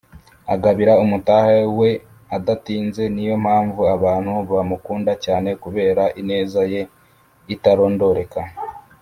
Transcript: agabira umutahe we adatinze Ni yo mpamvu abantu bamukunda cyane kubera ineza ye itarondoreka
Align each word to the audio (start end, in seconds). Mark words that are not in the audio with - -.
agabira 0.53 0.93
umutahe 1.03 1.57
we 1.79 1.89
adatinze 2.35 3.03
Ni 3.13 3.23
yo 3.29 3.35
mpamvu 3.45 3.81
abantu 3.95 4.33
bamukunda 4.51 5.11
cyane 5.25 5.49
kubera 5.63 6.03
ineza 6.21 6.61
ye 6.73 6.81
itarondoreka 7.53 8.39